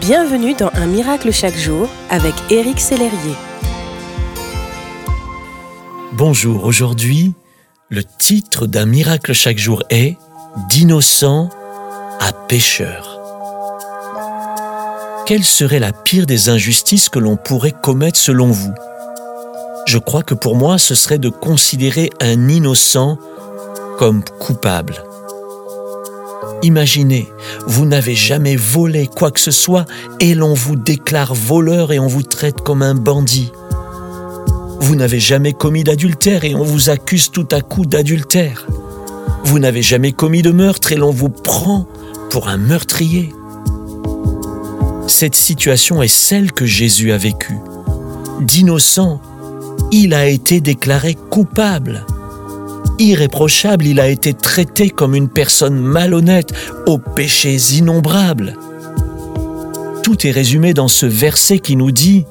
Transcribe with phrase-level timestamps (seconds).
[0.00, 3.34] Bienvenue dans Un miracle chaque jour avec Éric Sellerier.
[6.12, 7.32] Bonjour, aujourd'hui,
[7.88, 10.16] le titre d'un miracle chaque jour est
[10.68, 11.48] D'innocent
[12.20, 13.18] à pécheur.
[15.24, 18.74] Quelle serait la pire des injustices que l'on pourrait commettre selon vous?
[19.86, 23.18] Je crois que pour moi, ce serait de considérer un innocent
[23.98, 25.05] comme coupable.
[26.62, 27.28] Imaginez,
[27.66, 29.84] vous n'avez jamais volé quoi que ce soit
[30.20, 33.52] et l'on vous déclare voleur et on vous traite comme un bandit.
[34.80, 38.66] Vous n'avez jamais commis d'adultère et on vous accuse tout à coup d'adultère.
[39.44, 41.86] Vous n'avez jamais commis de meurtre et l'on vous prend
[42.30, 43.32] pour un meurtrier.
[45.06, 47.58] Cette situation est celle que Jésus a vécue.
[48.40, 49.20] D'innocent,
[49.92, 52.04] il a été déclaré coupable
[52.98, 56.52] irréprochable, il a été traité comme une personne malhonnête,
[56.86, 58.56] aux péchés innombrables.
[60.02, 62.24] Tout est résumé dans ce verset qui nous dit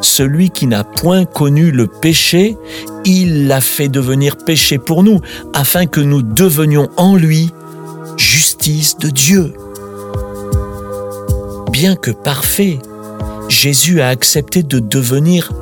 [0.00, 2.56] Celui qui n'a point connu le péché,
[3.04, 5.20] il l'a fait devenir péché pour nous,
[5.52, 7.50] afin que nous devenions en lui
[8.16, 9.52] justice de Dieu.
[11.70, 12.78] Bien que parfait,
[13.48, 15.52] Jésus a accepté de devenir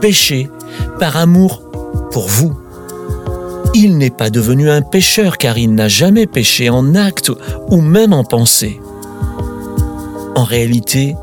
[0.00, 0.50] péché
[0.98, 1.62] par amour
[2.10, 2.58] pour vous.
[3.72, 7.30] Il n'est pas devenu un pécheur car il n'a jamais péché en acte
[7.68, 8.80] ou même en pensée.
[10.34, 11.14] En réalité,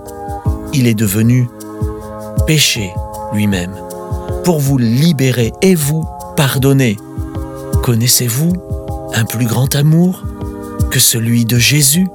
[0.73, 1.50] il est devenu
[2.45, 2.94] péché
[3.34, 3.75] lui-même
[4.45, 6.06] pour vous libérer et vous
[6.38, 6.95] pardonner.
[7.84, 8.53] Connaissez-vous
[9.14, 10.23] un plus grand amour
[10.90, 12.08] que celui de Jésus?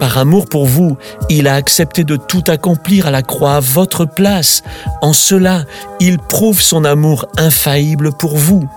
[0.00, 0.96] Par amour pour vous,
[1.30, 4.62] il a accepté de tout accomplir à la croix à votre place.
[5.00, 5.64] En cela,
[6.00, 8.68] il prouve son amour infaillible pour vous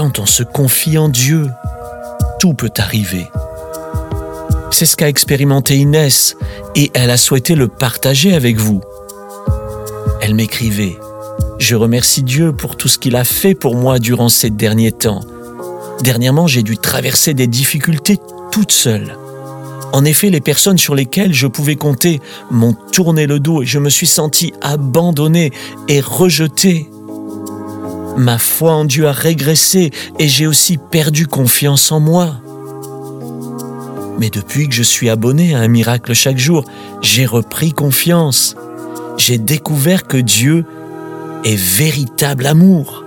[0.00, 1.46] quand on se confie en Dieu,
[2.38, 3.26] tout peut arriver.
[4.70, 6.38] C'est ce qu'a expérimenté Inès
[6.74, 8.80] et elle a souhaité le partager avec vous.
[10.22, 10.96] Elle m'écrivait
[11.58, 15.20] Je remercie Dieu pour tout ce qu'il a fait pour moi durant ces derniers temps.
[16.02, 18.16] Dernièrement, j'ai dû traverser des difficultés
[18.50, 19.18] toute seule.
[19.92, 23.78] En effet, les personnes sur lesquelles je pouvais compter m'ont tourné le dos et je
[23.78, 25.52] me suis senti abandonné
[25.88, 26.88] et rejeté.
[28.16, 32.36] Ma foi en Dieu a régressé et j'ai aussi perdu confiance en moi.
[34.18, 36.64] Mais depuis que je suis abonné à un miracle chaque jour,
[37.00, 38.54] j'ai repris confiance.
[39.16, 40.64] J'ai découvert que Dieu
[41.44, 43.04] est véritable amour.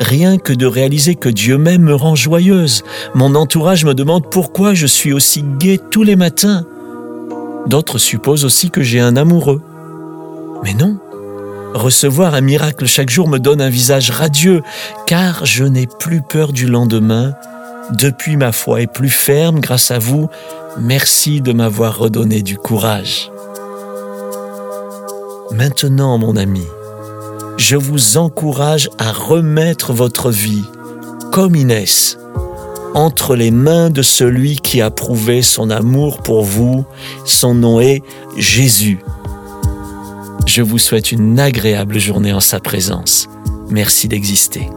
[0.00, 2.82] Rien que de réaliser que Dieu m'aime me rend joyeuse.
[3.14, 6.64] Mon entourage me demande pourquoi je suis aussi gai tous les matins.
[7.66, 9.60] D'autres supposent aussi que j'ai un amoureux.
[10.64, 10.98] Mais non,
[11.74, 14.62] Recevoir un miracle chaque jour me donne un visage radieux,
[15.06, 17.34] car je n'ai plus peur du lendemain.
[17.98, 20.28] Depuis ma foi est plus ferme grâce à vous.
[20.78, 23.30] Merci de m'avoir redonné du courage.
[25.50, 26.66] Maintenant, mon ami,
[27.56, 30.64] je vous encourage à remettre votre vie,
[31.30, 32.18] comme Inès,
[32.94, 36.84] entre les mains de celui qui a prouvé son amour pour vous.
[37.24, 38.02] Son nom est
[38.36, 39.00] Jésus.
[40.46, 43.28] Je vous souhaite une agréable journée en sa présence.
[43.70, 44.68] Merci d'exister.